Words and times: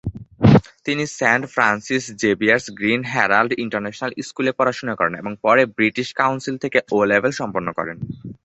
তিনি 0.85 1.03
Saint 1.19 1.43
Francis 1.53 2.03
Xavier's 2.21 2.65
Green 2.79 3.01
Herald 3.11 3.51
International 3.63 4.11
স্কুলে 4.27 4.51
পড়াশুনা 4.57 4.93
করেন 4.95 5.13
এবং 5.15 5.31
পরে 5.43 5.63
ব্রিটিশ 5.77 6.07
কাউন্সিল 6.13 6.55
থেকে 6.63 6.77
"ও" 6.91 7.07
লেভেল 7.11 7.31
সম্পন্ন 7.31 7.67
করেন। 7.71 7.97